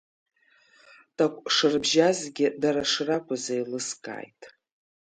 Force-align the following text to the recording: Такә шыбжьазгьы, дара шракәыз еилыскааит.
Такә 1.17 1.39
шыбжьазгьы, 1.55 2.47
дара 2.61 2.83
шракәыз 2.91 3.45
еилыскааит. 3.55 4.41